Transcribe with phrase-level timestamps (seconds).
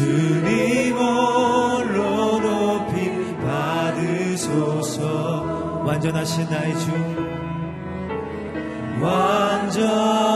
[0.00, 5.02] 주님 홀로 높이 받으소서.
[5.84, 6.90] 완전하신 나의 주.
[9.02, 10.29] 완전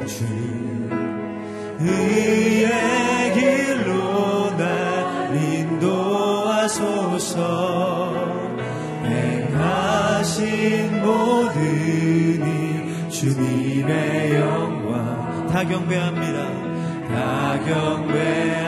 [0.05, 0.25] 주.
[1.79, 6.83] 의의 길로 날 인도하소서.
[9.05, 11.55] 행하신 모든
[12.45, 15.47] 이 주님의 영광.
[15.47, 16.37] 다 경배합니다.
[17.07, 18.62] 다 경배.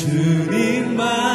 [0.00, 1.29] 주님만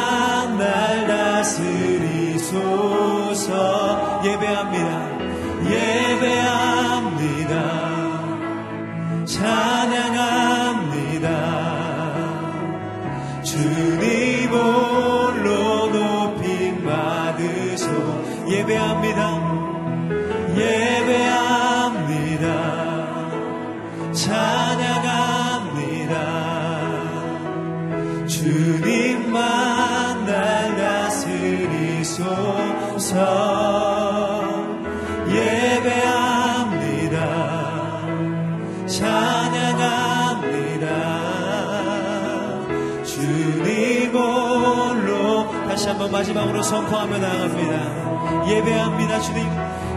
[46.36, 48.46] 마지막으로 선포하며 나갑니다.
[48.48, 49.46] 예배합니다 주님.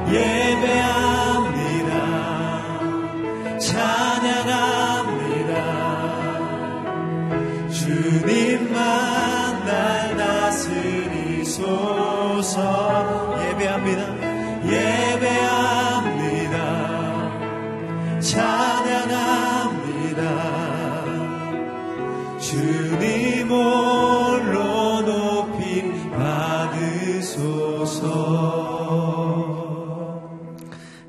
[0.07, 1.28] 예배합니다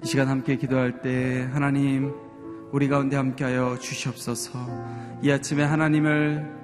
[0.03, 2.13] 이 시간 함께 기도할 때 하나님
[2.73, 4.59] 우리 가운데 함께하여 주시옵소서.
[5.23, 6.61] 이 아침에 하나님을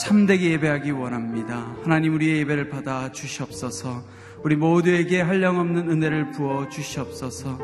[0.00, 1.74] 참되게 예배하기 원합니다.
[1.82, 4.02] 하나님 우리의 예배를 받아 주시옵소서.
[4.44, 7.58] 우리 모두에게 한량없는 은혜를 부어 주시옵소서.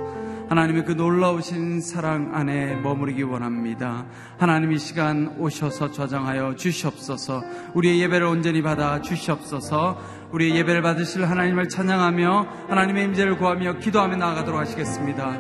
[0.48, 4.04] 하나님의 그 놀라우신 사랑 안에 머무르기 원합니다.
[4.38, 7.42] 하나님 이 시간 오셔서 좌정하여 주시옵소서.
[7.74, 9.98] 우리의 예배를 온전히 받아 주시옵소서.
[10.32, 15.36] 우리의 예배를 받으실 하나님을 찬양하며 하나님의 임재를 구하며 기도하며 나아가도록 하시겠습니다.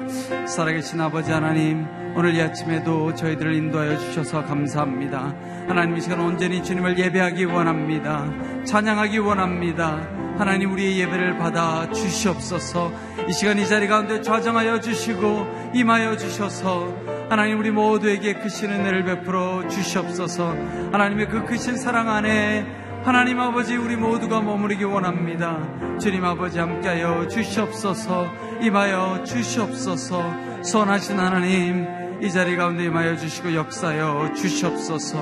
[0.46, 5.34] 살아계신 아버지 하나님, 오늘 이 아침에도 저희들을 인도하여 주셔서 감사합니다.
[5.66, 8.30] 하나님 이 시간 온전히 주님을 예배하기 원합니다.
[8.64, 10.06] 찬양하기 원합니다.
[10.36, 12.92] 하나님 우리의 예배를 받아 주시옵소서.
[13.28, 16.94] 이 시간 이 자리 가운데 좌정하여 주시고 임하여 주셔서
[17.30, 20.54] 하나님 우리 모두에게 크신 은혜를 베풀어 주시옵소서.
[20.92, 22.66] 하나님의 그 크신 사랑 안에
[23.04, 25.98] 하나님 아버지 우리 모두가 머무르기 원합니다.
[25.98, 28.26] 주님 아버지 함께하여 주시옵소서.
[28.62, 30.62] 임하여 주시옵소서.
[30.62, 31.84] 선하신 하나님
[32.22, 35.18] 이 자리 가운데 임하여 주시고 역사여 주시옵소서.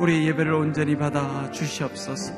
[0.00, 2.34] 우리의 예배를 온전히 받아 주시옵소서.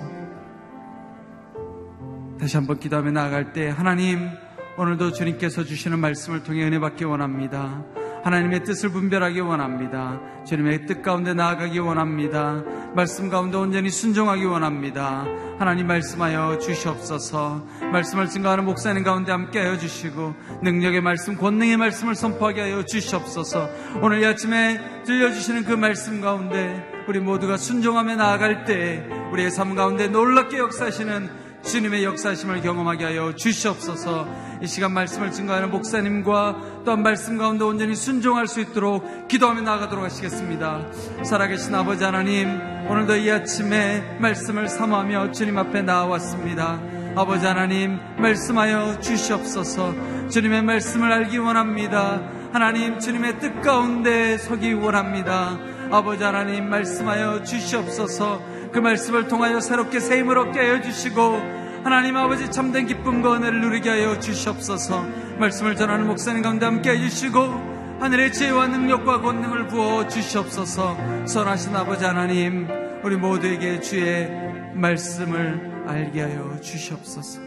[2.38, 4.30] 다시 한번 기도하며 나아갈 때 하나님
[4.78, 7.82] 오늘도 주님께서 주시는 말씀을 통해 은혜 받기 원합니다.
[8.22, 10.20] 하나님의 뜻을 분별하기 원합니다.
[10.44, 12.62] 주님의 뜻 가운데 나아가기 원합니다.
[12.94, 15.26] 말씀 가운데 온전히 순종하기 원합니다.
[15.58, 17.66] 하나님 말씀하여 주시옵소서.
[17.92, 23.68] 말씀을 증거하는 목사님 가운데 함께하여 주시고 능력의 말씀, 권능의 말씀을 선포하게 하여 주시옵소서.
[24.02, 30.08] 오늘 이 아침에 들려주시는 그 말씀 가운데 우리 모두가 순종하며 나아갈 때 우리의 삶 가운데
[30.08, 34.26] 놀랍게 역사하시는 주님의 역사심을 경험하게 하여 주시옵소서
[34.62, 40.86] 이 시간 말씀을 증거하는 목사님과 또한 말씀 가운데 온전히 순종할 수 있도록 기도하며 나아가도록 하시겠습니다.
[41.24, 42.48] 살아계신 아버지 하나님,
[42.88, 46.80] 오늘도 이 아침에 말씀을 사모하며 주님 앞에 나와왔습니다.
[47.16, 52.20] 아버지 하나님, 말씀하여 주시옵소서 주님의 말씀을 알기 원합니다.
[52.52, 55.58] 하나님, 주님의 뜻 가운데 서기 원합니다.
[55.90, 62.50] 아버지 하나님, 말씀하여 주시옵소서 그 말씀을 통하여 새롭게 새 힘을 얻게 하여 주시고 하나님 아버지
[62.50, 65.02] 참된 기쁨과 은혜를 누리게 하여 주시옵소서.
[65.38, 70.96] 말씀을 전하는 목사님 가운데 함께 해주시고 하늘의 지혜와 능력과 권능을 부어 주시옵소서.
[71.26, 72.68] 선하신 아버지 하나님
[73.02, 74.30] 우리 모두에게 주의
[74.74, 77.40] 말씀을 알게 하여 주시옵소서.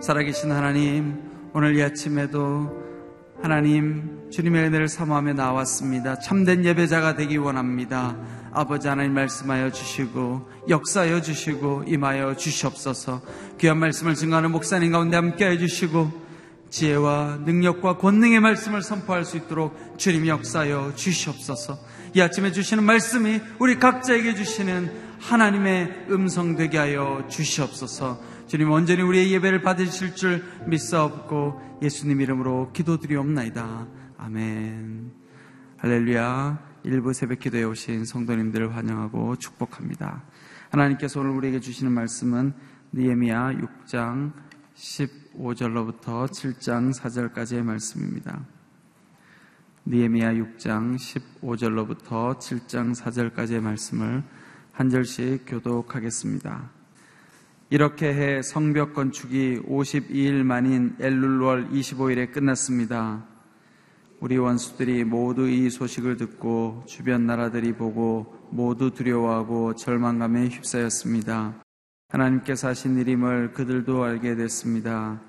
[0.00, 1.20] 살아계신 하나님
[1.52, 2.89] 오늘 이 아침에도
[3.42, 6.18] 하나님 주님의 은혜를 사모하며 나왔습니다.
[6.18, 8.16] 참된 예배자가 되기 원합니다.
[8.52, 13.22] 아버지 하나님 말씀하여 주시고 역사하여 주시고 임하여 주시옵소서.
[13.58, 16.12] 귀한 말씀을 증거하는 목사님 가운데 함께해 주시고
[16.68, 21.78] 지혜와 능력과 권능의 말씀을 선포할 수 있도록 주님 역사하여 주시옵소서.
[22.14, 29.30] 이 아침에 주시는 말씀이 우리 각자에게 주시는 하나님의 음성 되게 하여 주시옵소서 주님 온전히 우리의
[29.34, 33.86] 예배를 받으실 줄 믿사옵고 예수님 이름으로 기도드리옵나이다
[34.18, 35.12] 아멘
[35.76, 40.24] 할렐루야 일부 새벽 기도에 오신 성도님들을 환영하고 축복합니다.
[40.70, 42.52] 하나님께서 오늘 우리에게 주시는 말씀은
[42.92, 43.52] 니에미야
[43.86, 44.32] 6장
[44.74, 48.44] 15절로부터 7장 4절까지의 말씀입니다.
[49.86, 54.24] 니에미야 6장 15절로부터 7장 4절까지의 말씀을
[54.72, 56.79] 한 절씩 교독하겠습니다.
[57.72, 63.24] 이렇게 해 성벽 건축이 52일 만인 엘룰월 25일에 끝났습니다.
[64.18, 71.62] 우리 원수들이 모두 이 소식을 듣고 주변 나라들이 보고 모두 두려워하고 절망감에 휩싸였습니다.
[72.08, 75.20] 하나님께서 하신 일임을 그들도 알게 됐습니다.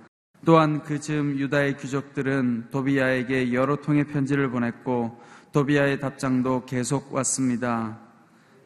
[0.43, 5.15] 또한 그 즈음 유다의 귀족들은 도비야에게 여러 통의 편지를 보냈고
[5.51, 7.99] 도비야의 답장도 계속 왔습니다.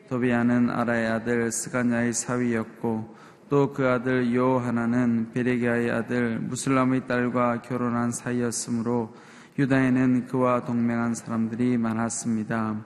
[0.08, 9.14] 도비야는 아라의 아들 스가냐의 사위였고 또 그 아들 요하나는 베레기아의 아들 무슬람의 딸과 결혼한 사이였으므로
[9.60, 12.84] 유다에는 그와 동맹한 사람들이 많았습니다.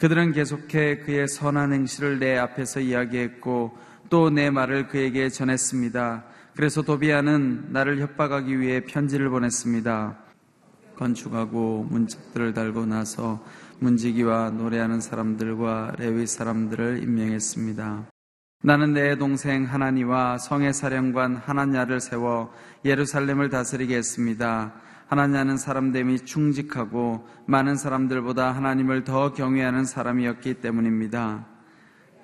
[0.00, 3.76] 그들은 계속해 그의 선한 행실을 내 앞에서 이야기했고
[4.08, 6.24] 또 내 말을 그에게 전했습니다.
[6.56, 10.18] 그래서 도비아는 나를 협박하기 위해 편지를 보냈습니다.
[10.96, 13.42] 건축하고 문짝들을 달고 나서
[13.78, 18.10] 문지기와 노래하는 사람들과 레위 사람들을 임명했습니다.
[18.62, 22.52] 나는 내 동생 하나니와 성의 사령관 하나냐를 세워
[22.84, 24.74] 예루살렘을 다스리게 했습니다.
[25.06, 31.46] 하나냐는 사람됨이 충직하고 많은 사람들보다 하나님을 더 경외하는 사람이었기 때문입니다.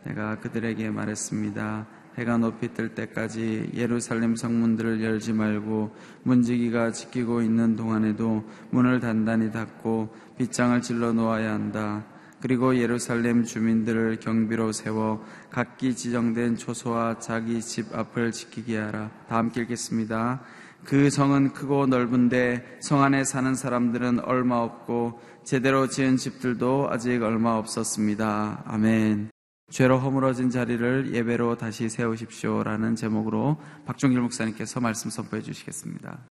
[0.05, 1.87] 내가 그들에게 말했습니다.
[2.19, 10.15] 해가 높이 뜰 때까지 예루살렘 성문들을 열지 말고 문지기가 지키고 있는 동안에도 문을 단단히 닫고
[10.37, 12.05] 빗장을 질러 놓아야 한다.
[12.47, 19.11] 그리고 예루살렘 주민들을 경비로 세워 각기 지정된 초소와 자기 집 앞을 지키게 하라.
[19.29, 20.45] 다 함께 읽겠습니다.
[20.85, 27.57] 그 성은 크고 넓은데 성 안에 사는 사람들은 얼마 없고 제대로 지은 집들도 아직 얼마
[27.57, 28.63] 없었습니다.
[28.65, 29.31] 아멘.
[29.73, 36.29] 죄로 허물어진 자리를 예배로 다시 세우십시오라는 제목으로 박종길 목사님께서 말씀 선포해 주시겠습니다.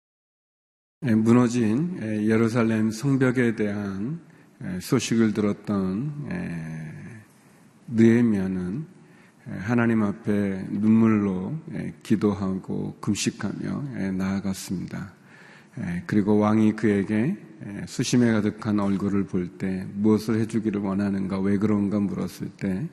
[1.08, 4.33] 예, 무너진 예, 예루살렘 성벽에 대한 예,
[4.80, 6.30] 소식을 들었던
[7.88, 8.86] 느헤미야는
[9.60, 11.58] 하나님 앞에 눈물로
[12.02, 15.14] 기도하고 금식하며 나아갔습니다.
[16.06, 17.36] 그리고 왕이 그에게
[17.88, 22.88] 수심에 가득한 얼굴을 볼 때 무엇을 해주기를 원하는가, 왜 그런가 물었을 때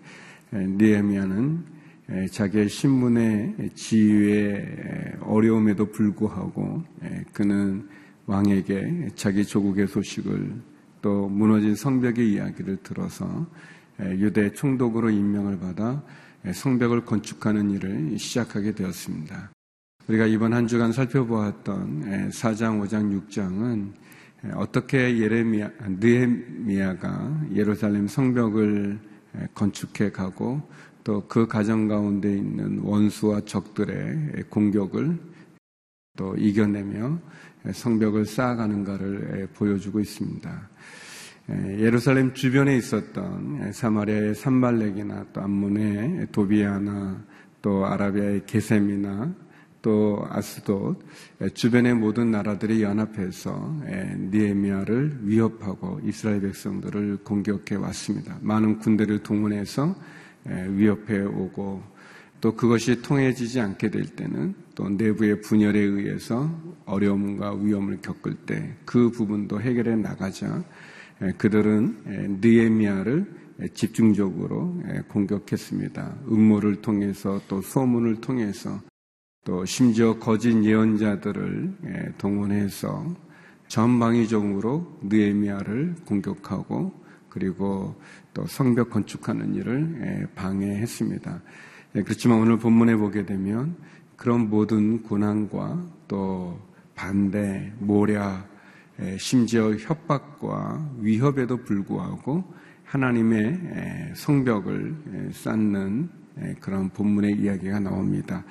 [0.52, 1.64] 니에미아는
[2.32, 6.82] 자기의 신분의 지위의 어려움에도 불구하고
[7.32, 7.88] 그는
[8.26, 10.52] 왕에게 자기 조국의 소식을
[11.02, 13.46] 또 무너진 성벽의 이야기를 들어서
[14.00, 16.02] 유대 총독으로 임명을 받아
[16.52, 19.52] 성벽을 건축하는 일을 시작하게 되었습니다.
[20.08, 23.92] 우리가 이번 한 주간 살펴보았던 4장, 5장, 6장은
[24.54, 28.98] 어떻게 예레미야, 느헤미야가 예루살렘 성벽을
[29.54, 30.62] 건축해 가고
[31.04, 35.18] 또그 가정 가운데 있는 원수와 적들의 공격을
[36.16, 37.18] 또 이겨내며
[37.72, 40.69] 성벽을 쌓아가는가를 보여주고 있습니다.
[41.78, 47.24] 예루살렘 주변에 있었던 사마리아의 산발렉이나 또 암몬의 도비아나
[47.62, 49.34] 또 아라비아의 게셈이나
[49.82, 50.98] 또 아스돗
[51.54, 53.78] 주변의 모든 나라들이 연합해서
[54.30, 58.38] 니에미아를 위협하고 이스라엘 백성들을 공격해 왔습니다.
[58.42, 59.96] 많은 군대를 동원해서
[60.44, 61.82] 위협해 오고
[62.40, 66.50] 또 그것이 통해지지 않게 될 때는 또 내부의 분열에 의해서
[66.86, 70.64] 어려움과 위험을 겪을 때 그 부분도 해결해 나가자
[71.38, 73.40] 그들은 느에미아를
[73.74, 76.16] 집중적으로 공격했습니다.
[76.30, 78.80] 음모를 통해서 또 소문을 통해서
[79.44, 83.06] 또 심지어 거짓 예언자들을 예, 동원해서
[83.68, 86.92] 전방위적으로 느에미아를 공격하고
[87.30, 87.94] 그리고
[88.34, 91.42] 또 성벽 건축하는 일을 예, 방해했습니다.
[91.96, 93.76] 예, 그렇지만 오늘 본문에 보게 되면
[94.16, 96.60] 그런 모든 고난과 또
[96.94, 98.49] 반대, 모략,
[99.18, 102.44] 심지어 협박과 위협에도 불구하고
[102.84, 108.44] 하나님의 성벽을 쌓는 예, 그런 본문의 이야기가 나옵니다.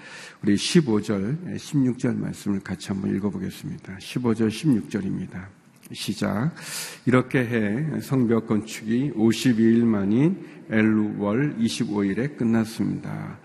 [0.44, 3.98] 우리 15절, 16절 예, 말씀을 같이 한번 읽어보겠습니다.
[3.98, 5.59] 15절, 16절입니다.
[5.92, 6.52] 시작.
[7.06, 13.40] 이렇게 해 성벽 건축이 52일 만인 엘루월 25일에 끝났습니다.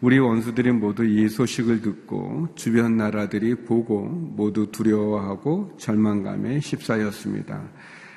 [0.00, 7.62] 우리 원수들이 모두 이 소식을 듣고 주변 나라들이 보고 모두 두려워하고 절망감에 휩싸였습니다.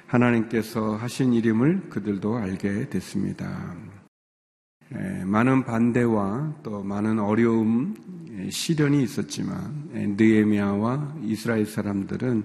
[0.08, 3.75] 하나님께서 하신 일임을 그들도 알게 됐습니다.
[4.96, 7.96] 예, 많은 반대와 또 많은 어려움,
[8.38, 12.44] 예, 시련이 있었지만 예, 느에미아와 이스라엘 사람들은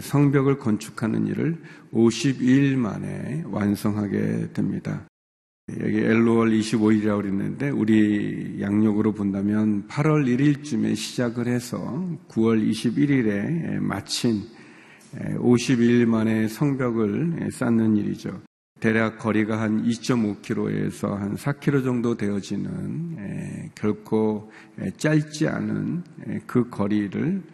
[0.00, 1.58] 성벽을 건축하는 일을
[1.92, 5.06] 52일 만에 완성하게 됩니다.
[5.80, 11.78] 여기 엘로월 25일이라고 그랬는데 우리 양력으로 본다면 8월 1일쯤에 시작을 해서
[12.28, 14.42] 9월 21일에 마친
[15.14, 18.40] 52일 만에 성벽을 쌓는 일이죠.
[18.82, 26.68] 대략 거리가 한 2.5km에서 한 4km 정도 되어지는 에, 결코 에, 짧지 않은 에, 그
[26.68, 27.44] 거리를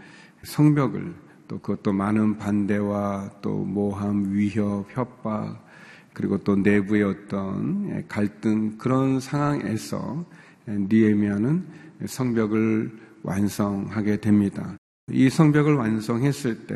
[0.44, 1.14] 성벽을
[1.47, 5.66] 또 그것도 많은 반대와 또 모함, 위협, 협박
[6.14, 10.25] 그리고 또 내부의 어떤 갈등 그런 상황에서
[10.66, 11.66] 니에미아는
[12.06, 12.90] 성벽을
[13.23, 14.78] 완성하게 됩니다.
[15.11, 16.75] 이 성벽을 완성했을 때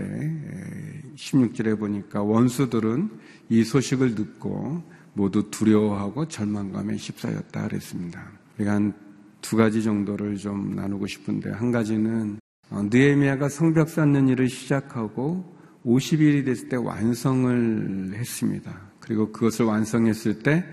[1.16, 3.10] 16절에 보니까 원수들은
[3.52, 4.82] 이 소식을 듣고
[5.14, 8.30] 모두 두려워하고 절망감에 휩싸였다 그랬습니다.
[8.56, 12.38] 우리가 한 두 가지 정도를 좀 나누고 싶은데 한 가지는
[12.70, 15.52] 어, 느에미아가 성벽 쌓는 일을 시작하고
[15.84, 18.80] 50일이 됐을 때 완성을 했습니다.
[19.00, 20.64] 그리고 그것을 완성했을 때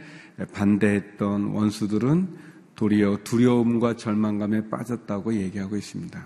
[0.54, 2.28] 반대했던 원수들은
[2.76, 6.24] 도리어 두려움과 절망감에 빠졌다고 얘기하고 있습니다.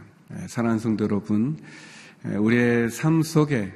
[0.48, 1.58] 사랑하는 성도 여러분,
[2.24, 3.72] 우리의 삶 속에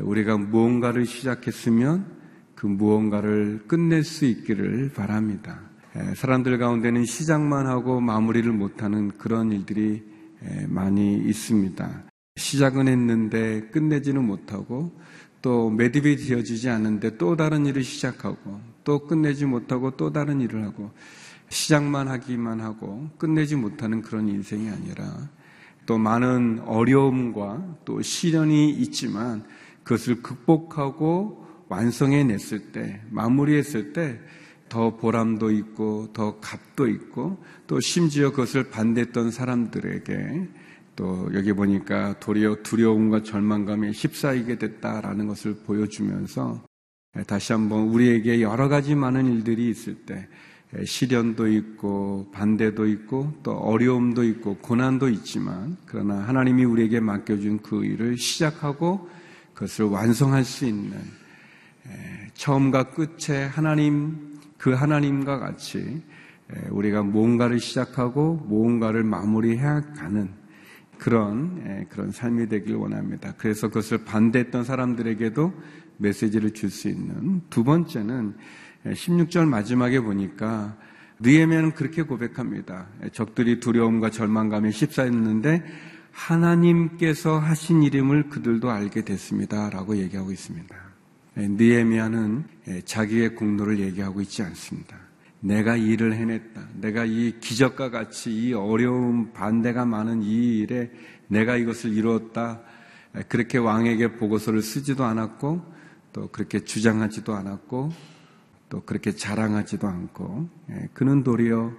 [0.00, 2.06] 우리가 무언가를 시작했으면
[2.54, 5.60] 그 무언가를 끝낼 수 있기를 바랍니다.
[6.16, 10.02] 사람들 가운데는 시작만 하고 마무리를 못하는 그런 일들이
[10.68, 12.04] 많이 있습니다.
[12.36, 14.98] 시작은 했는데 끝내지는 못하고
[15.42, 20.90] 또 매듭이 지어지지 않는데 또 다른 일을 시작하고 또 끝내지 못하고 또 다른 일을 하고
[21.48, 25.28] 시작만 하기만 하고 끝내지 못하는 그런 인생이 아니라
[25.84, 29.44] 또 많은 어려움과 또 시련이 있지만
[29.84, 34.20] 그것을 극복하고 완성해냈을 때, 마무리했을 때
[34.72, 40.48] 더 보람도 있고 더 값도 있고 또 심지어 그것을 반대했던 사람들에게
[40.96, 46.62] 또 여기 보니까 도리어 두려움과 절망감에 휩싸이게 됐다라는 것을 보여주면서
[47.26, 50.26] 다시 한번 우리에게 여러 가지 많은 일들이 있을 때
[50.82, 58.16] 시련도 있고 반대도 있고 또 어려움도 있고 고난도 있지만 그러나 하나님이 우리에게 맡겨준 그 일을
[58.16, 59.10] 시작하고
[59.62, 60.98] 그것을 완성할 수 있는
[62.34, 66.02] 처음과 끝에 하나님 그 하나님과 같이
[66.70, 70.30] 우리가 뭔가를 시작하고 뭔가를 마무리해야 가는
[70.98, 73.34] 그런 그런 삶이 되길 원합니다.
[73.38, 75.52] 그래서 그것을 반대했던 사람들에게도
[75.98, 78.34] 메시지를 줄 수 있는 두 번째는
[78.86, 80.76] 16절 마지막에 보니까
[81.20, 82.88] 느에미아는 그렇게 고백합니다.
[83.12, 85.64] 적들이 두려움과 절망감에 휩싸였는데
[86.12, 89.70] 하나님께서 하신 이름을 그들도 알게 됐습니다.
[89.70, 90.76] 라고 얘기하고 있습니다.
[91.34, 92.44] 느에미아는
[92.84, 94.96] 자기의 공로를 얘기하고 있지 않습니다.
[95.40, 96.68] 내가 일을 해냈다.
[96.80, 100.90] 내가 이 기적과 같이 이 어려움, 반대가 많은 이 일에
[101.26, 102.60] 내가 이것을 이루었다.
[103.28, 105.64] 그렇게 왕에게 보고서를 쓰지도 않았고
[106.12, 107.90] 또 그렇게 주장하지도 않았고
[108.68, 111.72] 또 그렇게 자랑하지도 않고 예, 그는 도리어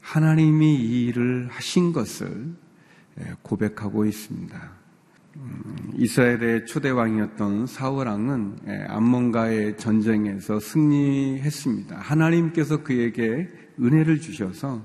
[0.00, 2.65] 하나님이 이 일을 하신 것을 예,
[3.42, 4.72] 고백하고 있습니다.
[5.36, 11.96] 음, 이스라엘의 초대 왕이었던 사울 왕은 예, 암몬가의 전쟁에서 승리했습니다.
[11.96, 13.48] 하나님께서 그에게
[13.80, 14.82] 은혜를 주셔서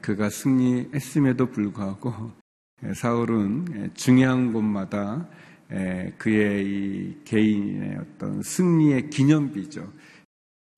[0.00, 2.32] 그가 승리했음에도 불구하고
[2.94, 5.28] 사울은 중요한 곳마다
[6.16, 9.92] 그의 이 개인의 어떤 승리의 기념비죠.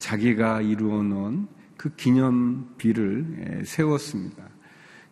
[0.01, 4.51] 자기가 이루어 놓은 그 기념비를 세웠습니다.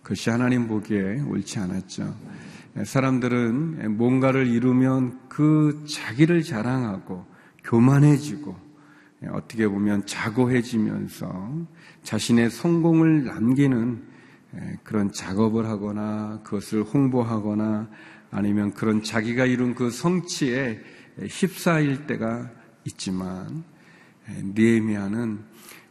[0.08, 2.16] 그것이 하나님 보기에 옳지 않았죠.
[2.82, 7.26] 사람들은 뭔가를 이루면 그 자기를 자랑하고
[7.62, 8.56] 교만해지고
[9.32, 11.66] 어떻게 보면 자고해지면서
[12.04, 14.02] 자신의 성공을 남기는
[14.82, 17.90] 그런 작업을 하거나 그것을 홍보하거나
[18.30, 20.80] 아니면 그런 자기가 이룬 그 성취에
[21.18, 22.50] 휩싸일 때가
[22.86, 23.62] 있지만
[24.56, 25.40] 니에미아는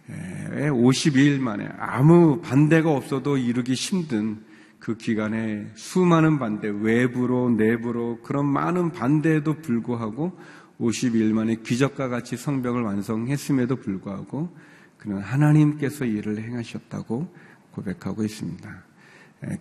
[0.10, 4.44] 52일 만에 아무 반대가 없어도 이루기 힘든
[4.80, 10.38] 그 기간에 수많은 반대, 외부로, 내부로 그런 많은 반대에도 불구하고
[10.80, 14.56] 52일 만에 기적과 같이 성벽을 완성했음에도 불구하고
[14.98, 17.34] 그는 하나님께서 일을 행하셨다고
[17.72, 18.84] 고백하고 있습니다.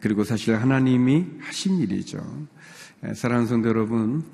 [0.00, 2.18] 그리고 사실 하나님이 하신 일이죠.
[3.14, 4.24] 사랑하는 성도 여러분,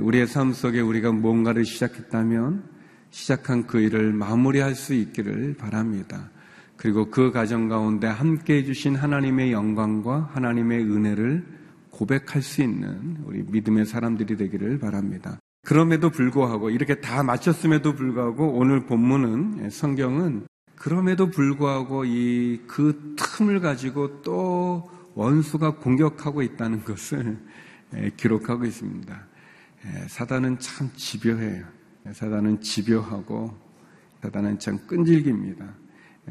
[0.00, 2.75] 우리의 삶 속에 우리가 뭔가를 시작했다면
[3.10, 6.30] 시작한 그 일을 마무리할 수 있기를 바랍니다.
[6.76, 11.44] 그리고 그 과정 가운데 함께 해주신 하나님의 영광과 하나님의 은혜를
[11.90, 15.38] 고백할 수 있는 우리 믿음의 사람들이 되기를 바랍니다.
[15.64, 24.22] 그럼에도 불구하고 이렇게 다 마쳤음에도 불구하고 오늘 본문은 성경은 그럼에도 불구하고 이 그 틈을 가지고
[24.22, 27.38] 또 원수가 공격하고 있다는 것을
[28.16, 29.26] 기록하고 있습니다.
[30.08, 31.64] 사단은 참 집요해요.
[32.12, 33.54] 사단은 집요하고
[34.22, 35.74] 사단은 참 끈질깁니다.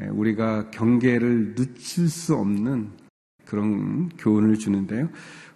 [0.02, 2.90] 예, 우리가 경계를 늦출 수 없는
[3.46, 5.08] 그런 교훈을 주는데요.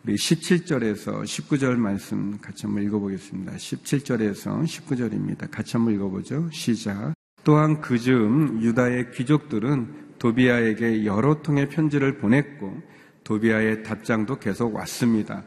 [0.04, 3.52] 우리 17절에서 19절 말씀 같이 한번 읽어보겠습니다.
[3.52, 5.50] 17절에서 19절입니다.
[5.50, 6.48] 같이 한번 읽어보죠.
[6.52, 7.12] 시작.
[7.44, 12.80] 또한 그 즈음 유다의 귀족들은 도비아에게 여러 통의 편지를 보냈고
[13.24, 15.44] 도비아의 답장도 계속 왔습니다.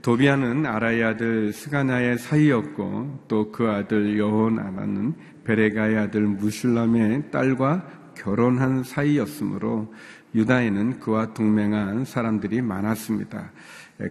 [0.00, 9.92] 도비아는 아라의 아들 스가나의 사이였고 또 그 아들 여호나는 베레가의 아들 무슐람의 딸과 결혼한 사이였으므로
[10.34, 13.50] 유다에는 그와 동맹한 사람들이 많았습니다.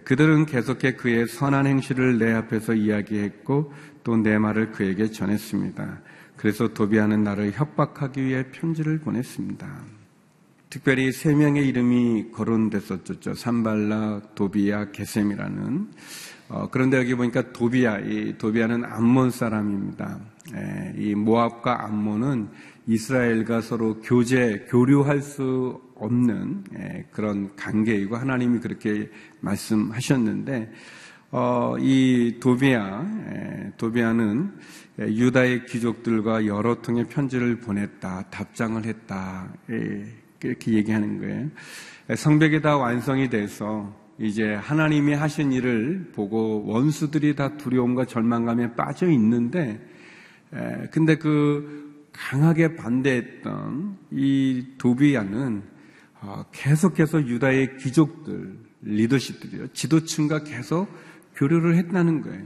[0.04, 3.72] 그들은 계속해 그의 선한 행실을 내 앞에서 이야기했고
[4.04, 6.00] 또 내 말을 그에게 전했습니다.
[6.36, 10.01] 그래서 도비아는 나를 협박하기 위해 편지를 보냈습니다.
[10.72, 13.34] 특별히 세 명의 이름이 거론됐었죠.
[13.34, 15.90] 산발라, 도비아, 게셈이라는.
[16.48, 20.18] 어, 그런데 여기 보니까 도비아, 이 도비아는 암몬 사람입니다.
[20.54, 22.48] 에, 이 모압과 암몬은
[22.86, 30.72] 이스라엘과 서로 교제, 교류할 수 없는 에, 그런 관계이고 하나님이 그렇게 말씀하셨는데
[31.32, 34.54] 어, 이 도비아, 에, 도비아는
[35.00, 39.52] 유다의 귀족들과 여러 통의 편지를 보냈다, 답장을 했다.
[40.44, 41.50] 에, 이렇게 얘기하는 거예요.
[42.14, 49.80] 성벽이 다 완성이 돼서 이제 하나님이 하신 일을 보고 원수들이 다 두려움과 절망감에 빠져 있는데,
[50.90, 55.62] 근데 그 강하게 반대했던 이 도비아는
[56.20, 60.86] 어, 계속해서 유다의 귀족들, 리더십들이요, 지도층과 계속
[61.34, 62.44] 교류를 했다는 거예요.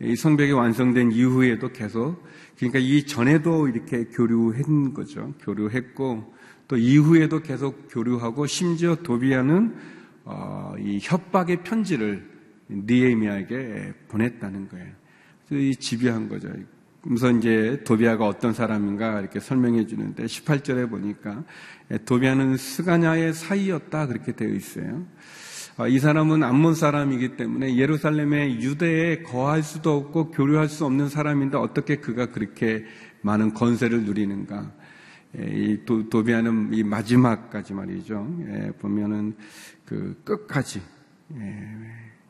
[0.00, 2.24] 이 성벽이 완성된 이후에도 계속,
[2.56, 5.34] 그러니까 이 전에도 이렇게 교류한 거죠.
[5.42, 6.32] 교류했고,
[6.70, 9.74] 또 이후에도 계속 교류하고 심지어 도비아는
[10.24, 12.30] 어, 이 협박의 편지를
[12.70, 14.86] 니에미아에게 보냈다는 거예요.
[15.50, 16.48] 이 집요한 거죠.
[17.06, 21.42] 우선 이제 도비아가 어떤 사람인가 이렇게 설명해 주는데 18절에 보니까
[22.04, 25.04] 도비아는 스가냐의 사이였다 그렇게 되어 있어요.
[25.76, 31.56] 어, 이 사람은 암몬 사람이기 때문에 예루살렘의 유대에 거할 수도 없고 교류할 수 없는 사람인데
[31.58, 32.84] 어떻게 그가 그렇게
[33.22, 34.78] 많은 건세를 누리는가?
[35.38, 38.38] 예, 이 도, 도비아는 이 마지막까지 말이죠.
[38.48, 39.34] 예, 보면은
[39.84, 40.80] 그 끝까지
[41.36, 41.76] 예,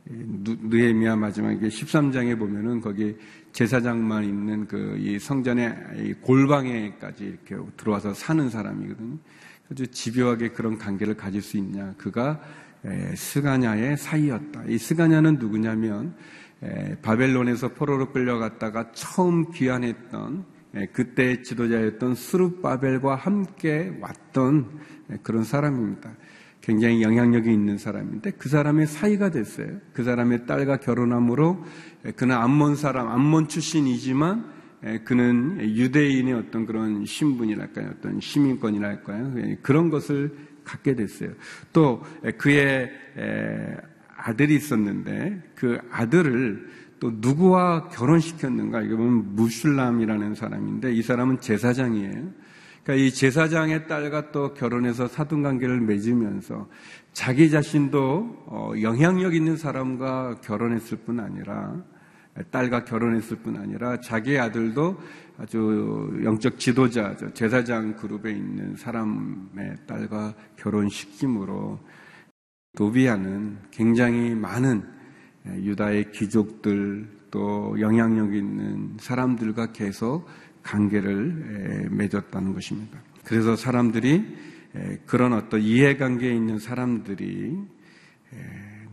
[0.07, 3.17] 느헤미야 마지막에 13장에 보면은 거기
[3.53, 9.19] 제사장만 있는 그 이 성전의 골방에까지 이렇게 들어와서 사는 사람이거든요.
[9.71, 11.95] 아주 집요하게 그런 관계를 가질 수 있냐?
[11.97, 12.41] 그가
[13.15, 14.65] 스가냐의 사이였다.
[14.67, 16.15] 이 스가냐는 누구냐면
[17.03, 20.60] 바벨론에서 포로로 끌려갔다가 처음 귀환했던 예,
[20.92, 24.78] 그때 지도자였던 스룹바벨과 함께 왔던
[25.12, 26.14] 예, 그런 사람입니다.
[26.61, 29.78] 굉장히 영향력이 있는 사람인데 그 사람의 사이가 됐어요.
[29.92, 31.64] 그 사람의 딸과 결혼함으로
[32.06, 34.61] 예, 그는 암몬 사람, 암몬 출신이지만
[35.04, 37.90] 그는 유대인의 어떤 그런 신분이랄까요?
[37.98, 39.59] 어떤 시민권이랄까요?
[39.61, 41.33] 그런 것을 갖게 됐어요.
[41.70, 42.02] 또
[42.38, 42.90] 그의
[44.16, 46.66] 아들이 있었는데 그 아들을
[47.01, 48.83] 또 누구와 결혼시켰는가?
[48.83, 52.29] 이게 보면 무슐람이라는 사람인데 이 사람은 제사장이에요.
[52.83, 56.69] 그러니까 이 제사장의 딸과 또 결혼해서 사돈 관계를 맺으면서
[57.13, 61.83] 자기 자신도 어, 영향력 있는 사람과 결혼했을 뿐 아니라
[62.51, 64.99] 딸과 결혼했을 뿐 아니라 자기 아들도
[65.39, 71.79] 아주 영적 지도자, 제사장 그룹에 있는 사람의 딸과 결혼시킴으로
[72.77, 75.00] 도비아는 굉장히 많은 예,
[75.46, 80.26] 유다의 귀족들 또 영향력 있는 사람들과 계속
[80.62, 82.98] 관계를 예, 맺었다는 것입니다.
[83.24, 84.37] 그래서 사람들이
[84.76, 87.57] 예, 그런 어떤 이해관계에 있는 사람들이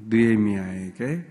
[0.09, 1.25] 느에미아에게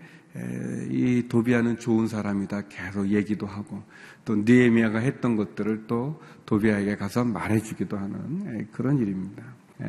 [0.91, 3.83] 이 도비아는 좋은 사람이다 계속 얘기도 하고
[4.25, 9.43] 또 느에미아가 했던 것들을 또 도비아에게 가서 말해주기도 하는 그런 일입니다.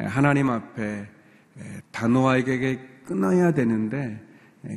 [0.06, 1.08] 하나님 앞에
[1.92, 4.27] 단호하게 끊어야 되는데 예,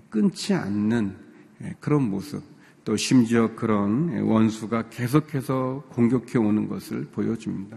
[0.08, 1.16] 끊지 않는
[1.62, 2.42] 예, 그런 모습,
[2.84, 7.76] 또 심지어 그런 원수가 계속해서 공격해 오는 것을 보여줍니다.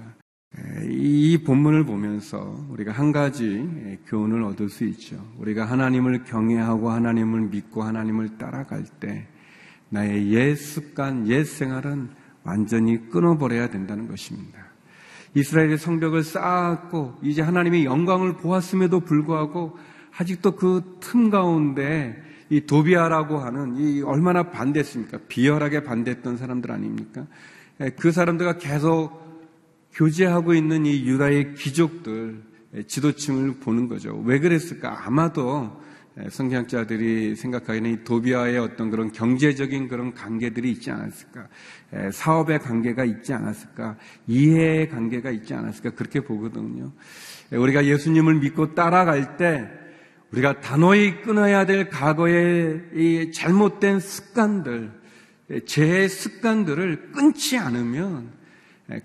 [0.57, 5.17] 예, 이 본문을 보면서 우리가 한 가지 교훈을 얻을 수 있죠.
[5.39, 9.27] 우리가 하나님을 경외하고 하나님을 믿고 하나님을 따라갈 때
[9.89, 12.09] 나의 옛 습관, 옛 생활은
[12.43, 14.63] 완전히 끊어버려야 된다는 것입니다.
[15.35, 19.77] 이스라엘의 성벽을 쌓았고 이제 하나님의 영광을 보았음에도 불구하고
[20.17, 25.19] 아직도 그 틈 가운데 이 도비아라고 하는 이 얼마나 반대했습니까?
[25.27, 27.25] 비열하게 반대했던 사람들 아닙니까?
[27.81, 29.21] 예, 그 사람들과 계속
[29.93, 32.41] 교제하고 있는 이 유다의 귀족들,
[32.75, 34.21] 예, 지도층을 보는 거죠.
[34.25, 35.05] 왜 그랬을까?
[35.05, 35.81] 아마도
[36.19, 41.47] 예, 성경학자들이 생각하기에는 이 도비아의 어떤 그런 경제적인 그런 관계들이 있지 않았을까?
[42.11, 43.97] 사업의 관계가 있지 않았을까?
[44.27, 45.91] 이해의 관계가 있지 않았을까?
[45.91, 46.91] 그렇게 보거든요.
[47.51, 49.82] 우리가 예수님을 믿고 따라갈 때
[50.33, 54.91] 우리가 단호히 끊어야 될 과거의 이 잘못된 습관들,
[55.67, 58.31] 제 습관들을 끊지 않으면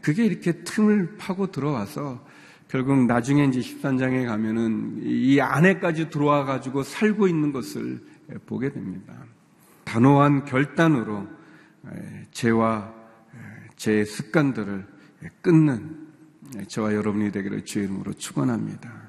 [0.00, 2.26] 그게 이렇게 틈을 파고 들어와서
[2.68, 8.00] 결국 나중에 이제 13장에 가면은 이 안에까지 들어와 가지고 살고 있는 것을
[8.46, 9.12] 보게 됩니다.
[9.84, 11.26] 단호한 결단으로
[12.30, 12.94] 죄와
[13.76, 14.86] 제 습관들을
[15.42, 16.08] 끊는
[16.68, 19.08] 저와 여러분이 되기를 주의 이름으로 축원합니다.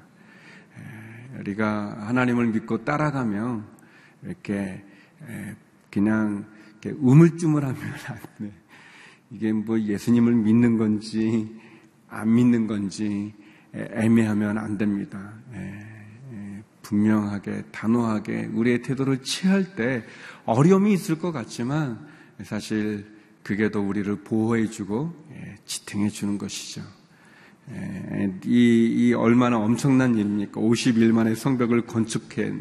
[1.40, 3.64] 우리가 하나님을 믿고 따라가면
[4.22, 4.84] 이렇게
[5.90, 6.44] 그냥
[6.82, 7.76] 이렇게 우물쭈물하면
[8.08, 8.52] 안 돼.
[9.30, 11.58] 이게 뭐 예수님을 믿는 건지
[12.08, 13.34] 안 믿는 건지
[13.72, 15.32] 애매하면 안 됩니다.
[16.82, 20.04] 분명하게 단호하게 우리의 태도를 취할 때
[20.44, 22.06] 어려움이 있을 것 같지만
[22.42, 23.06] 사실
[23.42, 25.14] 그게 더 우리를 보호해주고
[25.64, 26.82] 지탱해주는 것이죠.
[28.44, 30.60] 이, 이 얼마나 엄청난 일입니까?
[30.60, 32.52] 50일 만에 성벽을 건축해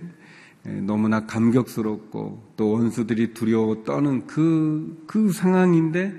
[0.86, 6.14] 너무나 감격스럽고 또 원수들이 두려워 떠는 그, 그 상황인데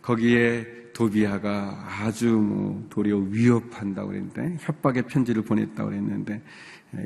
[0.00, 6.42] 거기에 도비아가 아주 뭐 도리어 위협한다고 그랬는데 협박의 편지를 보냈다고 그랬는데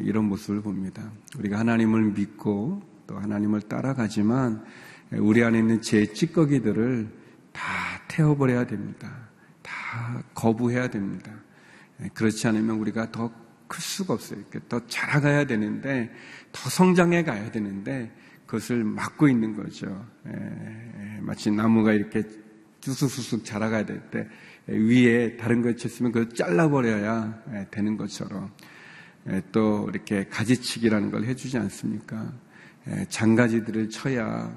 [0.03, 1.13] 이런 모습을 봅니다.
[1.39, 4.65] 우리가 하나님을 믿고 또 하나님을 따라가지만
[5.13, 7.09] 우리 안에 있는 제 찌꺼기들을
[7.53, 7.63] 다
[8.09, 9.26] 태워버려야 됩니다.
[9.97, 11.33] 다 거부해야 됩니다.
[12.13, 14.45] 그렇지 않으면 우리가 더 클 수가 없어요.
[14.69, 16.09] 더 자라가야 되는데,
[16.53, 18.13] 더 성장해 가야 되는데,
[18.47, 20.07] 그것을 막고 있는 거죠.
[21.21, 22.23] 마치 나무가 이렇게
[22.81, 24.29] 쑥쑥쑥 자라가야 될 때,
[24.69, 28.53] 위에 다른 걸 쳤으면 그걸 잘라버려야 되는 것처럼,
[29.51, 32.33] 또 이렇게 가지치기라는 걸 해주지 않습니까?
[33.09, 34.57] 장가지들을 쳐야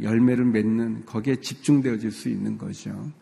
[0.00, 3.12] 열매를 맺는 거기에 집중되어질 수 있는 거죠.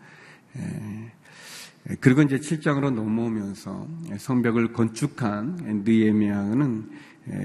[2.01, 6.89] 그리고 이제 7장으로 넘어오면서 성벽을 건축한 느에미아는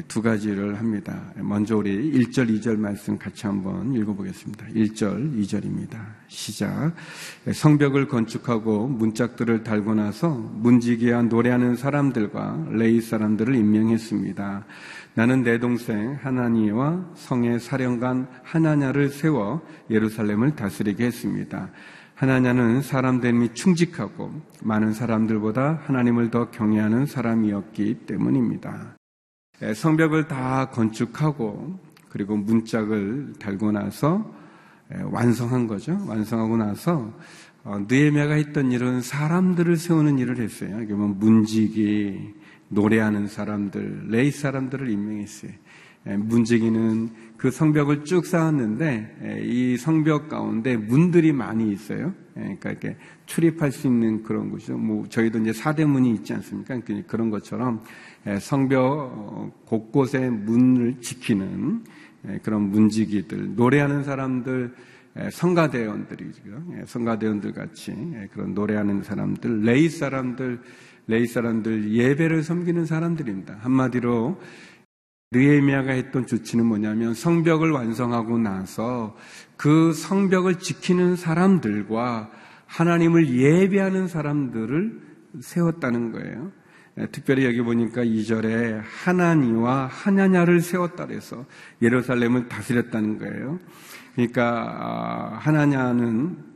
[0.08, 1.34] 두 가지를 합니다.
[1.38, 4.68] 먼저 우리 1절, 2절 말씀 같이 한번 읽어보겠습니다.
[4.68, 5.98] 1절, 2절입니다.
[6.28, 6.94] 시작.
[7.52, 14.66] 성벽을 건축하고 문짝들을 달고 나서 문지기와 노래하는 사람들과 레이 사람들을 임명했습니다.
[15.20, 21.72] 나는 내 동생 하나니와 성의 사령관 하나냐를 세워 예루살렘을 다스리게 했습니다.
[22.16, 24.32] 하나냐는 사람됨이 충직하고
[24.64, 28.96] 많은 사람들보다 하나님을 더 경외하는 사람이었기 때문입니다.
[29.76, 31.78] 성벽을 다 건축하고
[32.08, 34.34] 그리고 문짝을 달고 나서
[35.04, 36.02] 완성한 거죠.
[36.08, 37.14] 완성하고 나서
[37.66, 40.78] 느에미아가 했던 일은 사람들을 세우는 일을 했어요.
[40.88, 42.36] 그러면 문지기,
[42.70, 45.52] 노래하는 사람들, 레이 사람들을 임명했어요.
[46.06, 52.14] 문지기는 그 성벽을 쭉 쌓았는데 이 성벽 가운데 문들이 많이 있어요.
[52.34, 54.78] 그러니까 이렇게 출입할 수 있는 그런 곳이죠.
[54.78, 56.80] 뭐 저희도 이제 사대문이 있지 않습니까?
[57.06, 57.82] 그런 것처럼
[58.40, 61.84] 성벽 곳곳에 문을 지키는
[62.44, 64.74] 그런 문지기들, 노래하는 사람들,
[65.32, 66.42] 성가대원들이죠.
[66.86, 67.94] 성가대원들 같이
[68.32, 70.62] 그런 노래하는 사람들, 레이 사람들,
[71.10, 73.58] 레이 사람들 예배를 섬기는 사람들입니다.
[73.62, 74.40] 한마디로
[75.32, 79.18] 느에미아가 했던 조치는 뭐냐면 성벽을 완성하고 나서
[79.58, 82.30] 그 성벽을 지키는 사람들과
[82.68, 85.02] 하나님을 예배하는 사람들을
[85.40, 86.52] 세웠다는 거예요.
[87.12, 91.44] 특별히 여기 보니까 2절에 하나니와 하냐냐를 세웠다 그래서
[91.82, 93.60] 예루살렘을 다스렸다는 거예요.
[94.14, 96.49] 그러니까 아, 하나냐는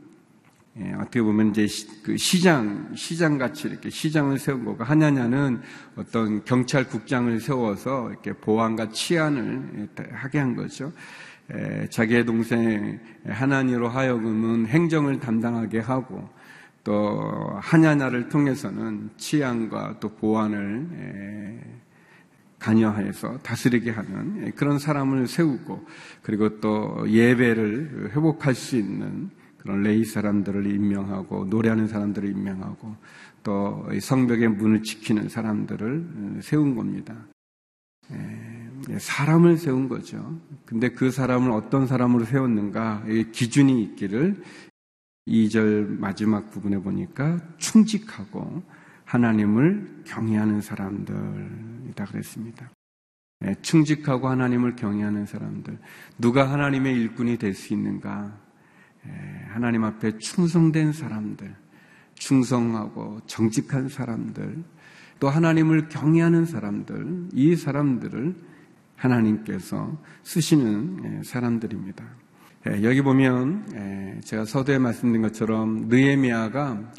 [0.76, 1.68] 예, 어떻게 보면 이제
[2.02, 5.60] 그 시장, 시장 같이 이렇게 시장을 세운 거고, 하냐냐는
[5.94, 10.92] 어떤 경찰국장을 세워서 이렇게 보안과 치안을 하게 한 거죠.
[11.52, 16.28] 에, 자기의 동생 하나니로 하여금은 행정을 담당하게 하고,
[16.82, 17.20] 또
[17.60, 21.60] 하냐냐를 통해서는 치안과 또 보안을 에,
[22.58, 25.86] 관여해서 다스리게 하는 그런 사람을 세우고,
[26.22, 29.30] 그리고 또 예배를 회복할 수 있는
[29.64, 32.94] 그런 레이 사람들을 임명하고 노래하는 사람들을 임명하고
[33.42, 37.26] 또 성벽의 문을 지키는 사람들을 세운 겁니다.
[38.98, 40.38] 사람을 세운 거죠.
[40.66, 44.42] 근데 그 사람을 어떤 사람으로 세웠는가 기준이 있기를
[45.26, 48.62] 2절 마지막 부분에 보니까 충직하고
[49.06, 52.70] 하나님을 경외하는 사람들이다 그랬습니다.
[53.62, 55.78] 충직하고 하나님을 경외하는 사람들.
[56.18, 58.43] 누가 하나님의 일꾼이 될 수 있는가?
[59.06, 61.54] 예, 하나님 앞에 충성된 사람들,
[62.14, 64.62] 충성하고 정직한 사람들,
[65.20, 68.34] 또 하나님을 경외하는 사람들, 이 사람들을
[68.96, 72.04] 하나님께서 쓰시는 예, 사람들입니다.
[72.66, 76.92] 예, 여기 보면 제가 서두에 말씀드린 것처럼 느에미아가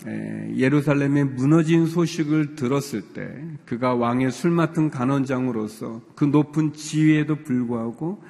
[0.55, 8.23] 예루살렘에 무너진 소식을 들었을 때 그가 왕의 술 맡은 간원장으로서 그 높은 지위에도 불구하고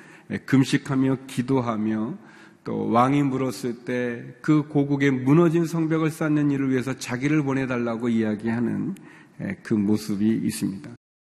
[0.46, 2.18] 금식하며 기도하며
[2.66, 8.96] 또 왕이 물었을 때 그 고국에 무너진 성벽을 쌓는 일을 위해서 자기를 보내달라고 이야기하는
[9.64, 10.90] 그 모습이 있습니다.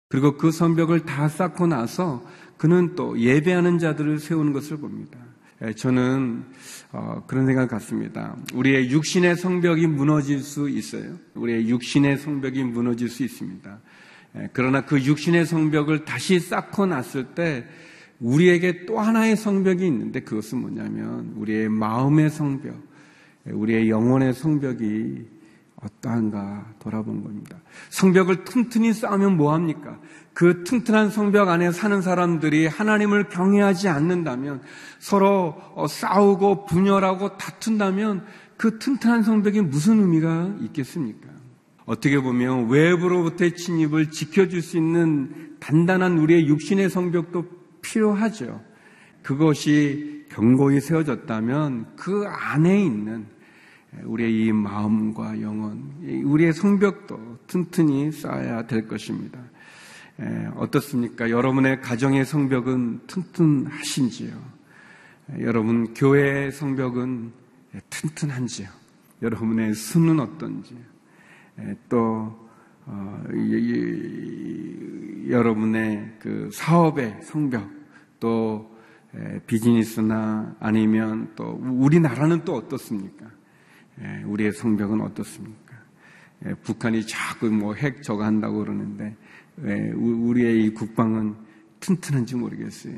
[0.09, 2.25] 그리고 그 성벽을 다 쌓고 나서
[2.57, 5.19] 그는 또 예배하는 자들을 세우는 것을 봅니다.
[5.75, 6.43] 저는
[6.91, 8.35] 어, 그런 생각 같습니다.
[8.53, 11.17] 우리의 육신의 성벽이 무너질 수 있어요.
[11.35, 13.79] 우리의 육신의 성벽이 무너질 수 있습니다.
[14.51, 17.65] 그러나 그 육신의 성벽을 다시 쌓고 났을 때
[18.23, 22.75] 우리에게 또 하나의 성벽이 있는데 그것은 뭐냐면 우리의 마음의 성벽,
[23.45, 25.25] 우리의 영혼의 성벽이
[25.75, 27.57] 어떠한가 돌아본 겁니다.
[27.89, 29.99] 성벽을 튼튼히 쌓으면 뭐합니까?
[30.33, 34.61] 그 튼튼한 성벽 안에 사는 사람들이 하나님을 경외하지 않는다면
[34.99, 38.23] 서로 어, 싸우고 분열하고 다툰다면
[38.55, 41.27] 그 튼튼한 성벽이 무슨 의미가 있겠습니까?
[41.85, 48.59] 어떻게 보면 외부로부터의 침입을 지켜줄 수 있는 단단한 우리의 육신의 성벽도 필요하죠.
[49.21, 53.27] 그것이 견고히 세워졌다면 그 안에 있는
[54.03, 59.39] 우리의 이 마음과 영혼, 우리의 성벽도 튼튼히 쌓아야 될 것입니다.
[60.55, 61.29] 어떻습니까?
[61.29, 64.31] 여러분의 가정의 성벽은 튼튼하신지요?
[65.39, 67.31] 여러분 교회의 성벽은
[67.89, 68.67] 튼튼한지요?
[69.21, 70.75] 여러분의 수는 어떤지?
[71.87, 72.42] 또
[72.85, 77.69] 어, 이, 이, 여러분의 그 사업의 성벽
[78.19, 78.77] 또
[79.15, 83.25] 에, 비즈니스나 아니면 또 우리나라는 또 어떻습니까?
[84.01, 85.75] 에, 우리의 성벽은 어떻습니까?
[86.45, 89.15] 에, 북한이 자꾸 뭐 핵 저거 한다고 그러는데
[89.55, 91.35] 우리의 이 국방은
[91.79, 92.95] 튼튼한지 모르겠어요.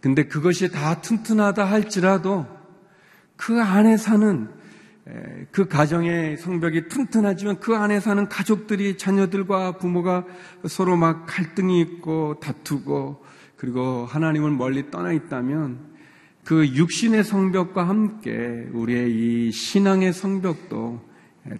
[0.00, 2.44] 근데 그것이 다 튼튼하다 할지라도
[3.36, 4.48] 그 안에 사는
[5.50, 10.24] 그 가정의 성벽이 튼튼하지만 그 안에 사는 가족들이 자녀들과 부모가
[10.66, 13.24] 서로 막 갈등이 있고 다투고
[13.56, 15.90] 그리고 하나님을 멀리 떠나 있다면
[16.44, 21.00] 그 육신의 성벽과 함께 우리의 이 신앙의 성벽도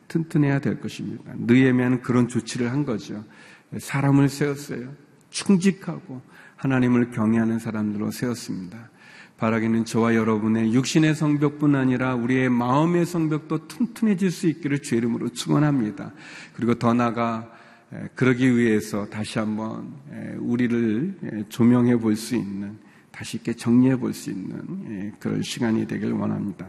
[0.09, 1.33] 튼튼해야 될 것입니다.
[1.37, 3.25] 느에미아는 그런 조치를 한 거죠.
[3.77, 4.93] 사람을 세웠어요.
[5.31, 6.23] 충직하고
[6.57, 8.91] 하나님을 경외하는 사람들로 세웠습니다.
[9.41, 16.13] 바라기는 저와 여러분의 육신의 성벽뿐 아니라 우리의 마음의 성벽도 튼튼해질 수 있기를 주 이름으로 축원합니다.
[16.55, 17.51] 그리고 더 나아가
[18.15, 19.95] 그러기 위해서 다시 한번
[20.39, 22.77] 우리를 조명해 볼 수 있는
[23.11, 26.67] 다시 있게 정리해 볼 수 있는 그런 시간이 되길 원합니다.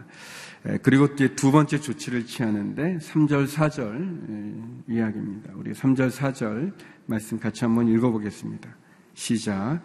[0.82, 5.52] 그리고 두 번째 조치를 취하는데 3절, 4절 이야기입니다.
[5.56, 6.72] 우리 3절, 4절
[7.06, 8.70] 말씀 같이 한번 읽어보겠습니다.
[9.14, 9.82] 시작.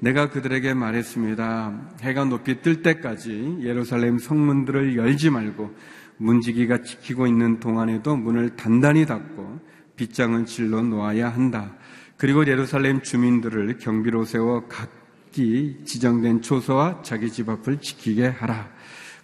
[0.00, 1.96] 내가 그들에게 말했습니다.
[2.02, 5.74] 해가 높이 뜰 때까지 예루살렘 성문들을 열지 말고
[6.18, 9.60] 문지기가 지키고 있는 동안에도 문을 단단히 닫고
[9.96, 11.74] 빗장을 질러 놓아야 한다.
[12.16, 18.70] 그리고 예루살렘 주민들을 경비로 세워 각기 지정된 초소와 자기 집 앞을 지키게 하라.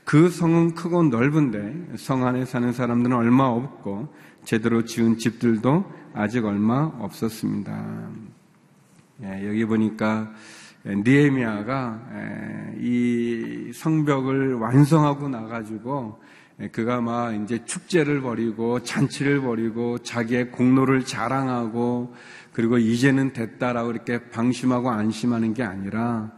[0.05, 4.13] 그 성은 크고 넓은데 성 안에 사는 사람들은 얼마 없고
[4.45, 8.11] 제대로 지은 집들도 아직 얼마 없었습니다.
[9.23, 10.33] 예, 여기 보니까
[10.85, 12.01] 니에미아가
[12.79, 16.21] 이 성벽을 완성하고 나가지고
[16.73, 22.14] 그가 막 이제 축제를 벌이고 잔치를 벌이고 자기의 공로를 자랑하고
[22.53, 26.33] 그리고 이제는 됐다라고 이렇게 방심하고 안심하는 게 아니라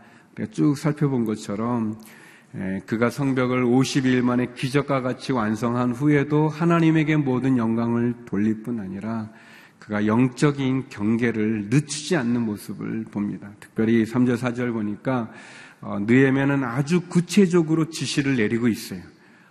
[0.51, 1.99] 쭉 살펴본 것처럼
[2.87, 9.31] 그가 성벽을 50일 만에 기적과 같이 완성한 후에도 하나님에게 모든 영광을 돌릴 뿐 아니라
[9.85, 13.51] 그가 영적인 경계를 늦추지 않는 모습을 봅니다.
[13.61, 15.31] 특별히 3절, 4절 보니까
[15.83, 19.03] 어, 느에면은 아주 구체적으로 지시를 내리고 있어요.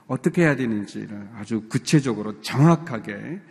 [0.08, 3.42] 어떻게 해야 되는지를 아주 구체적으로 정확하게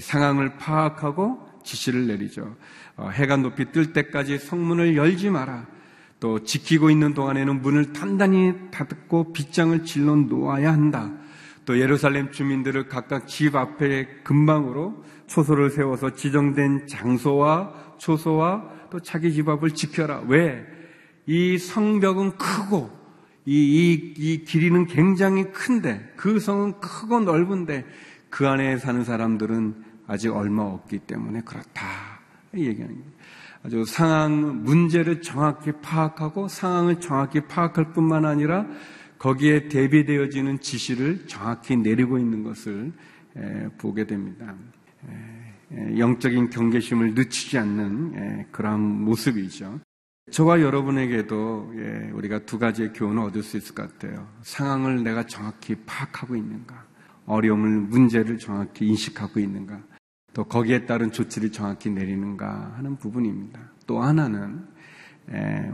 [0.00, 2.56] 상황을 파악하고 지시를 내리죠.
[2.96, 5.66] 어, 해가 높이 뜰 때까지 성문을 열지 마라.
[6.18, 11.12] 또 지키고 있는 동안에는 문을 단단히 닫고 빗장을 질러 놓아야 한다.
[11.64, 19.48] 또 예루살렘 주민들을 각각 집 앞에 근방으로 초소를 세워서 지정된 장소와 초소와 또 자기 집
[19.48, 20.22] 앞을 지켜라.
[20.26, 20.66] 왜?
[21.26, 22.90] 이 성벽은 크고
[23.44, 27.84] 이, 이, 이 길이는 굉장히 큰데 그 성은 크고 넓은데
[28.28, 31.86] 그 안에 사는 사람들은 아직 얼마 없기 때문에 그렇다.
[32.54, 33.12] 얘기하는 거예요.
[33.64, 38.66] 아주 상황, 문제를 정확히 파악하고 상황을 정확히 파악할 뿐만 아니라
[39.22, 42.92] 거기에 대비되어지는 지시를 정확히 내리고 있는 것을
[43.78, 44.52] 보게 됩니다.
[45.96, 49.78] 영적인 경계심을 늦추지 않는 그런 모습이죠.
[50.32, 54.28] 저와 여러분에게도 예, 우리가 두 가지의 교훈을 얻을 수 있을 것 같아요.
[54.42, 56.84] 상황을 내가 정확히 파악하고 있는가?
[57.26, 59.80] 어려움을, 문제를 정확히 인식하고 있는가?
[60.34, 63.60] 또 거기에 따른 조치를 정확히 내리는가 하는 부분입니다.
[63.86, 64.66] 또 하나는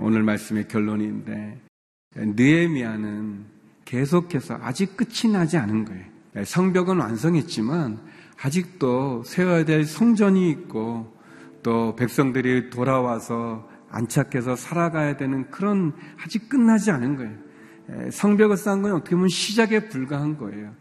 [0.00, 1.62] 오늘 말씀의 결론인데
[2.18, 3.44] 느에미아는
[3.84, 6.04] 계속해서 아직 끝이 나지 않은 거예요.
[6.44, 7.98] 성벽은 완성했지만
[8.42, 11.16] 아직도 세워야 될 성전이 있고
[11.62, 18.10] 또 백성들이 돌아와서 안착해서 살아가야 되는 그런 아직 끝나지 않은 거예요.
[18.10, 20.74] 성벽을 쌓은 건 어떻게 보면 시작에 불과한 거예요.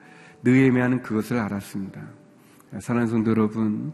[0.44, 2.02] 느헤미야는 그것을 알았습니다.
[2.80, 3.94] 사랑하는 성도 여러분,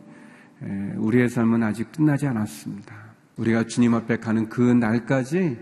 [0.97, 2.95] 우리의 삶은 아직 끝나지 않았습니다.
[3.37, 5.59] 우리가 주님 앞에 가는 그 날까지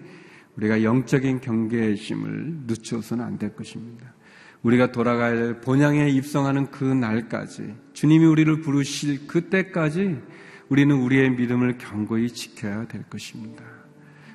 [0.61, 4.13] 우리가 영적인 경계심을 늦춰서는 안 될 것입니다.
[4.61, 10.19] 우리가 돌아갈 본향에 입성하는 그 날까지 주님이 우리를 부르실 그때까지
[10.69, 13.63] 우리는 우리의 믿음을 견고히 지켜야 될 것입니다.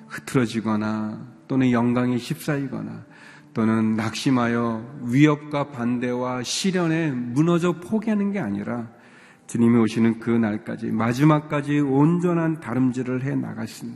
[0.08, 3.06] 흐트러지거나 또는 영광이 휩싸이거나
[3.54, 8.90] 또는 낙심하여 위협과 반대와 시련에 무너져 포기하는 게 아니라
[9.46, 13.94] 주님이 오시는 그 날까지 마지막까지 온전한 다름질을 해 나가신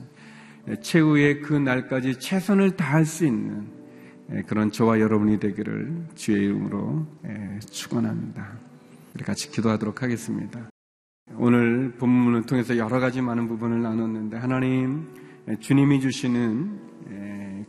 [0.83, 3.67] 최후의 그 날까지 최선을 다할 수 있는
[4.33, 8.53] 예, 그런 저와 여러분이 되기를 주의 이름으로 예, 축원합니다.
[9.15, 10.71] 우리 같이 기도하도록 하겠습니다.
[11.37, 15.09] 오늘 본문을 통해서 여러 가지 많은 부분을 나눴는데 하나님
[15.49, 16.91] 예, 주님이 주시는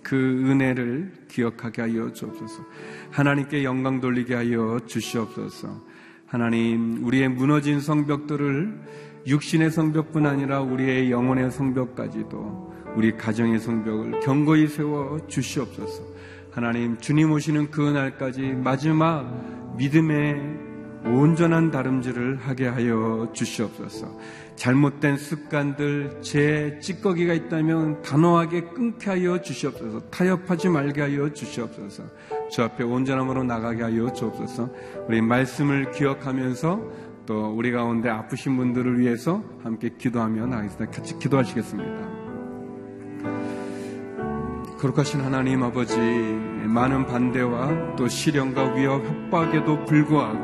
[0.03, 2.65] 그 은혜를 기억하게 하여 주옵소서.
[3.11, 5.81] 하나님께 영광 돌리게 하여 주시옵소서.
[6.25, 8.79] 하나님 우리의 무너진 성벽들을
[9.27, 16.03] 육신의 성벽뿐 아니라 우리의 영혼의 성벽까지도 우리 가정의 성벽을 견고히 세워 주시옵소서.
[16.51, 20.71] 하나님 주님 오시는 그 날까지 마지막 믿음의
[21.05, 24.19] 온전한 다름질을 하게 하여 주시옵소서.
[24.55, 30.01] 잘못된 습관들, 제 찌꺼기가 있다면 단호하게 끊게 하여 주시옵소서.
[30.11, 32.03] 타협하지 말게 하여 주시옵소서.
[32.51, 34.69] 주 앞에 온전함으로 나가게 하여 주옵소서.
[35.07, 40.91] 우리 말씀을 기억하면서 또 우리 가운데 아프신 분들을 위해서 함께 기도하며 나가겠습니다.
[40.91, 42.20] 같이 기도하시겠습니다.
[44.81, 50.39] 거룩하신 하나님 아버지 많은 반대와 또 시련과 위협 협박에도 불구하고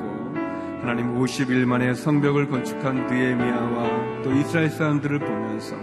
[0.79, 5.75] 하나님 50일 만에 성벽을 건축한 느에미아와 또 이스라엘 사람들을 보면서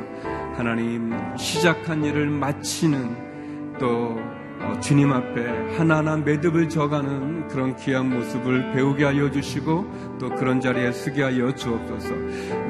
[0.54, 4.33] 하나님 시작한 일을 마치는 또 어,
[4.80, 11.22] 주님 앞에 하나하나 매듭을 져가는 그런 귀한 모습을 배우게 하여 주시고 또 그런 자리에 쓰게
[11.22, 12.14] 하여 주옵소서.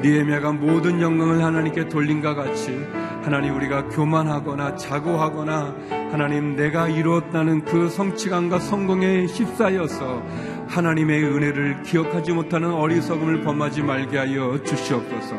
[0.01, 2.79] 니에미아가 모든 영광을 하나님께 돌린과 같이
[3.23, 5.75] 하나님 우리가 교만하거나 자고하거나
[6.11, 10.23] 하나님 내가 이루었다는 그 성취감과 성공에 휩싸여서
[10.67, 15.35] 하나님의 은혜를 기억하지 못하는 어리석음을 범하지 말게 하여 주시옵소서.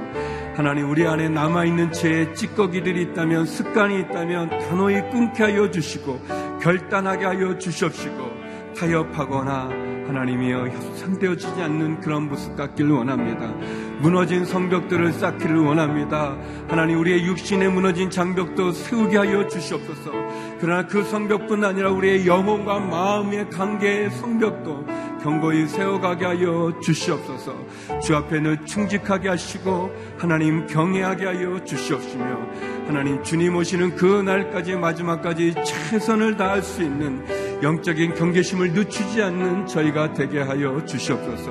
[0.56, 6.18] 하나님 우리 안에 남아있는 죄의 찌꺼기들이 있다면 습관이 있다면 단호히 끊게 하여 주시고
[6.60, 8.46] 결단하게 하여 주시옵시고
[8.76, 9.70] 타협하거나
[10.06, 13.52] 하나님이여 상되어지지 않는 그런 모습 같기를 원합니다.
[14.00, 16.36] 무너진 성벽들을 쌓기를 원합니다.
[16.68, 20.12] 하나님 우리의 육신에 무너진 장벽도 세우게 하여 주시옵소서.
[20.60, 24.86] 그러나 그 성벽뿐 아니라 우리의 영혼과 마음의 관계의 성벽도
[25.22, 27.56] 경고히 세워가게 하여 주시옵소서.
[28.00, 36.36] 주 앞에는 충직하게 하시고 하나님 경외하게 하여 주시옵시며 하나님 주님 오시는 그 날까지 마지막까지 최선을
[36.36, 37.24] 다할 수 있는
[37.62, 41.50] 영적인 경계심을 늦추지 않는 저희가 되게 하여 주시옵소서.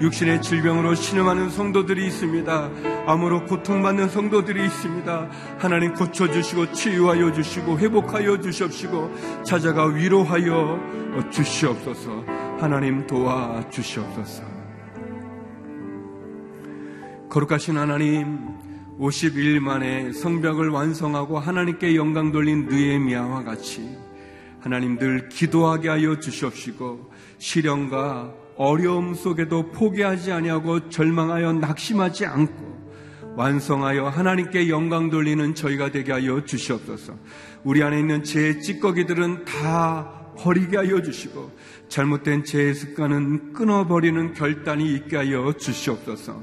[0.00, 2.70] 육신의 질병으로 신음하는 성도들이 있습니다.
[3.06, 5.28] 암으로 고통받는 성도들이 있습니다.
[5.58, 10.78] 하나님 고쳐주시고 치유하여 주시고 회복하여 주시옵시고 찾아가 위로하여
[11.30, 12.24] 주시옵소서.
[12.60, 14.58] 하나님 도와 주시옵소서.
[17.30, 18.57] 거룩하신 하나님,
[18.98, 23.96] 50일 만에 성벽을 완성하고 하나님께 영광 돌린 느에미아와 같이
[24.60, 32.78] 하나님 들 기도하게 하여 주시옵시고 시련과 어려움 속에도 포기하지 아니하고 절망하여 낙심하지 않고
[33.36, 37.14] 완성하여 하나님께 영광 돌리는 저희가 되게 하여 주시옵소서.
[37.62, 41.52] 우리 안에 있는 제 찌꺼기들은 다 버리게 하여 주시고
[41.88, 46.42] 잘못된 죄의 습관은 끊어버리는 결단이 있게 하여 주시옵소서.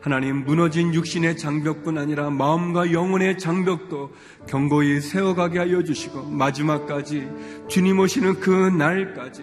[0.00, 4.10] 하나님 무너진 육신의 장벽뿐 아니라 마음과 영혼의 장벽도
[4.48, 7.28] 견고히 세워가게 하여 주시고 마지막까지
[7.68, 9.42] 주님 오시는 그 날까지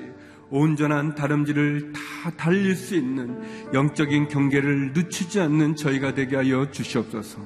[0.49, 3.39] 온전한 다름질을 다 달릴 수 있는
[3.74, 7.39] 영적인 경계를 늦추지 않는 저희가 되게 하여 주시옵소서.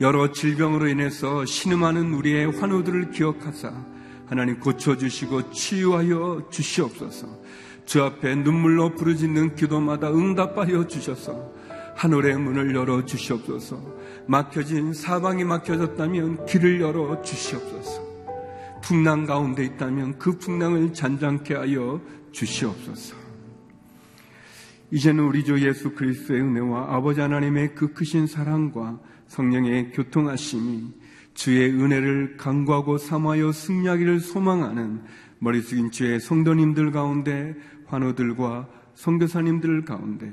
[0.00, 3.72] 여러 질병으로 인해서 신음하는 우리의 환우들을 기억하사
[4.26, 7.26] 하나님 고쳐주시고 치유하여 주시옵소서.
[7.84, 11.50] 주 앞에 눈물로 부르짖는 기도마다 응답하여 주셔서
[11.98, 13.82] 하늘의 문을 열어 주시옵소서.
[14.28, 18.06] 막혀진 사방이 막혀졌다면 길을 열어 주시옵소서.
[18.82, 23.16] 풍랑 가운데 있다면 그 풍랑을 잔잔케 하여 주시옵소서.
[24.92, 30.92] 이제는 우리 주 예수 그리스도의 은혜와 아버지 하나님의 그 크신 사랑과 성령의 교통하심이
[31.34, 35.02] 주의 은혜를 강구하고 삼하여 승리하기를 소망하는
[35.40, 40.32] 머리 숙인 주의 성도님들 가운데 환우들과 성교사님들 가운데